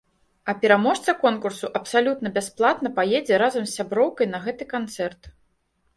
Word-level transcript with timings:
А 0.51 0.53
пераможца 0.61 1.13
конкурсу 1.25 1.69
абсалютна 1.81 2.27
бясплатна 2.39 2.93
паедзе 2.97 3.41
разам 3.45 3.63
з 3.69 3.77
сяброўкай 3.77 4.33
на 4.35 4.39
гэты 4.47 4.63
канцэрт! 4.77 5.21